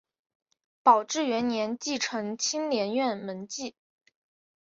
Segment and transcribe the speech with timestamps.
[0.81, 3.75] 宝治元年继承青莲院门迹。